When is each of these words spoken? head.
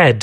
head. 0.00 0.20